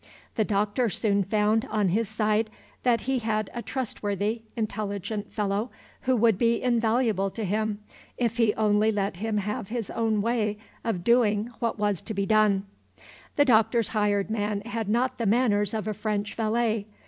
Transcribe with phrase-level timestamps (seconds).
[0.33, 2.49] The Doctor soon found, on his side,
[2.81, 5.69] that he had a trustworthy, intelligent fellow,
[6.05, 7.81] who would be invaluable to him,
[8.17, 12.25] if he only let him have his own way of doing what was to be
[12.25, 12.65] done.
[13.35, 16.87] The Doctor's hired man had not the manners of a French valet.